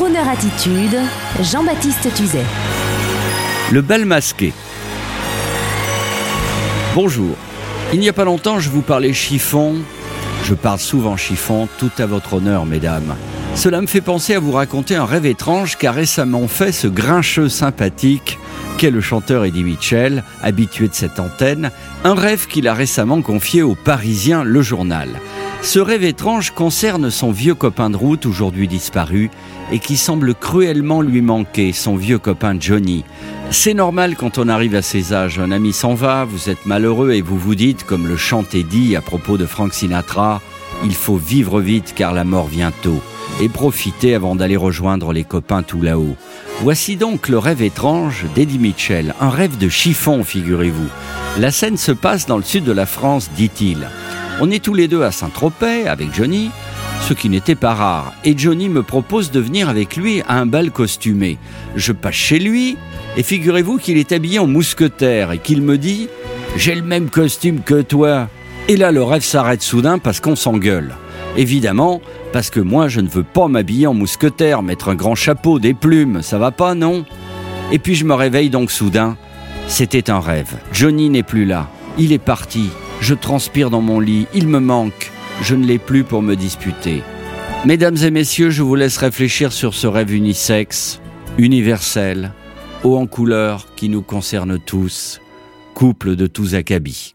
Stoner 0.00 0.30
Attitude, 0.30 0.96
Jean-Baptiste 1.42 2.14
Tuzet. 2.14 2.46
Le 3.70 3.82
bal 3.82 4.06
masqué. 4.06 4.54
Bonjour. 6.94 7.36
Il 7.92 8.00
n'y 8.00 8.08
a 8.08 8.14
pas 8.14 8.24
longtemps, 8.24 8.60
je 8.60 8.70
vous 8.70 8.80
parlais 8.80 9.12
chiffon. 9.12 9.74
Je 10.44 10.54
parle 10.54 10.78
souvent 10.78 11.18
chiffon, 11.18 11.68
tout 11.76 11.90
à 11.98 12.06
votre 12.06 12.32
honneur, 12.32 12.64
mesdames. 12.64 13.14
Cela 13.54 13.82
me 13.82 13.86
fait 13.86 14.00
penser 14.00 14.32
à 14.32 14.40
vous 14.40 14.52
raconter 14.52 14.96
un 14.96 15.04
rêve 15.04 15.26
étrange 15.26 15.76
qu'a 15.76 15.92
récemment 15.92 16.48
fait 16.48 16.72
ce 16.72 16.86
grincheux 16.86 17.50
sympathique 17.50 18.38
qu'est 18.78 18.90
le 18.90 19.02
chanteur 19.02 19.44
Eddie 19.44 19.64
Mitchell, 19.64 20.24
habitué 20.42 20.88
de 20.88 20.94
cette 20.94 21.20
antenne, 21.20 21.70
un 22.04 22.14
rêve 22.14 22.46
qu'il 22.46 22.68
a 22.68 22.72
récemment 22.72 23.20
confié 23.20 23.60
au 23.60 23.74
Parisien 23.74 24.44
Le 24.44 24.62
Journal. 24.62 25.10
Ce 25.62 25.78
rêve 25.78 26.04
étrange 26.04 26.52
concerne 26.52 27.10
son 27.10 27.30
vieux 27.30 27.54
copain 27.54 27.90
de 27.90 27.96
route 27.96 28.24
aujourd'hui 28.24 28.66
disparu 28.66 29.30
et 29.70 29.78
qui 29.78 29.98
semble 29.98 30.34
cruellement 30.34 31.02
lui 31.02 31.20
manquer, 31.20 31.72
son 31.72 31.96
vieux 31.96 32.18
copain 32.18 32.56
Johnny. 32.58 33.04
C'est 33.50 33.74
normal 33.74 34.16
quand 34.16 34.38
on 34.38 34.48
arrive 34.48 34.74
à 34.74 34.82
ces 34.82 35.12
âges, 35.12 35.38
un 35.38 35.52
ami 35.52 35.72
s'en 35.72 35.94
va, 35.94 36.24
vous 36.24 36.48
êtes 36.48 36.64
malheureux 36.64 37.12
et 37.12 37.20
vous 37.20 37.38
vous 37.38 37.54
dites, 37.54 37.84
comme 37.84 38.08
le 38.08 38.16
chantait 38.16 38.62
dit 38.62 38.96
à 38.96 39.02
propos 39.02 39.36
de 39.36 39.44
Frank 39.46 39.74
Sinatra, 39.74 40.40
il 40.82 40.94
faut 40.94 41.16
vivre 41.18 41.60
vite 41.60 41.92
car 41.94 42.14
la 42.14 42.24
mort 42.24 42.46
vient 42.46 42.72
tôt 42.82 43.02
et 43.40 43.48
profiter 43.48 44.14
avant 44.14 44.34
d'aller 44.34 44.56
rejoindre 44.56 45.12
les 45.12 45.24
copains 45.24 45.62
tout 45.62 45.82
là-haut. 45.82 46.16
Voici 46.62 46.96
donc 46.96 47.28
le 47.28 47.38
rêve 47.38 47.62
étrange 47.62 48.24
d'Eddie 48.34 48.58
Mitchell, 48.58 49.14
un 49.20 49.30
rêve 49.30 49.58
de 49.58 49.68
chiffon, 49.68 50.24
figurez-vous. 50.24 50.88
La 51.38 51.50
scène 51.50 51.76
se 51.76 51.92
passe 51.92 52.26
dans 52.26 52.38
le 52.38 52.42
sud 52.42 52.64
de 52.64 52.72
la 52.72 52.86
France, 52.86 53.30
dit-il. 53.36 53.88
On 54.42 54.50
est 54.50 54.64
tous 54.64 54.72
les 54.72 54.88
deux 54.88 55.02
à 55.02 55.10
Saint-Tropez 55.10 55.86
avec 55.86 56.14
Johnny, 56.14 56.50
ce 57.02 57.12
qui 57.12 57.28
n'était 57.28 57.54
pas 57.54 57.74
rare, 57.74 58.14
et 58.24 58.36
Johnny 58.36 58.70
me 58.70 58.82
propose 58.82 59.30
de 59.30 59.38
venir 59.38 59.68
avec 59.68 59.96
lui 59.96 60.22
à 60.28 60.38
un 60.38 60.46
bal 60.46 60.70
costumé. 60.70 61.36
Je 61.76 61.92
passe 61.92 62.14
chez 62.14 62.38
lui, 62.38 62.78
et 63.18 63.22
figurez-vous 63.22 63.76
qu'il 63.76 63.98
est 63.98 64.12
habillé 64.12 64.38
en 64.38 64.46
mousquetaire 64.46 65.32
et 65.32 65.38
qu'il 65.38 65.60
me 65.60 65.76
dit 65.76 66.08
J'ai 66.56 66.74
le 66.74 66.82
même 66.82 67.10
costume 67.10 67.60
que 67.60 67.82
toi. 67.82 68.28
Et 68.68 68.78
là, 68.78 68.92
le 68.92 69.02
rêve 69.02 69.24
s'arrête 69.24 69.60
soudain 69.60 69.98
parce 69.98 70.20
qu'on 70.20 70.36
s'engueule. 70.36 70.94
Évidemment, 71.36 72.00
parce 72.32 72.48
que 72.48 72.60
moi 72.60 72.88
je 72.88 73.00
ne 73.00 73.08
veux 73.08 73.24
pas 73.24 73.46
m'habiller 73.46 73.88
en 73.88 73.94
mousquetaire, 73.94 74.62
mettre 74.62 74.88
un 74.88 74.94
grand 74.94 75.14
chapeau, 75.14 75.58
des 75.58 75.74
plumes, 75.74 76.22
ça 76.22 76.38
va 76.38 76.50
pas, 76.50 76.74
non? 76.74 77.04
Et 77.72 77.78
puis 77.78 77.94
je 77.94 78.06
me 78.06 78.14
réveille 78.14 78.48
donc 78.48 78.70
soudain. 78.70 79.18
C'était 79.68 80.10
un 80.10 80.18
rêve. 80.18 80.56
Johnny 80.72 81.10
n'est 81.10 81.22
plus 81.22 81.44
là. 81.44 81.68
Il 81.98 82.12
est 82.12 82.18
parti. 82.18 82.70
Je 83.00 83.14
transpire 83.14 83.70
dans 83.70 83.80
mon 83.80 84.00
lit. 84.00 84.26
Il 84.34 84.46
me 84.48 84.60
manque. 84.60 85.10
Je 85.42 85.54
ne 85.54 85.66
l'ai 85.66 85.78
plus 85.78 86.04
pour 86.04 86.22
me 86.22 86.36
disputer. 86.36 87.02
Mesdames 87.64 87.96
et 87.96 88.10
messieurs, 88.10 88.50
je 88.50 88.62
vous 88.62 88.74
laisse 88.74 88.96
réfléchir 88.96 89.52
sur 89.52 89.74
ce 89.74 89.86
rêve 89.86 90.12
unisexe, 90.14 91.00
universel, 91.38 92.32
haut 92.84 92.96
en 92.96 93.06
couleur, 93.06 93.66
qui 93.76 93.88
nous 93.88 94.02
concerne 94.02 94.58
tous, 94.58 95.20
couple 95.74 96.16
de 96.16 96.26
tous 96.26 96.54
acabits. 96.54 97.14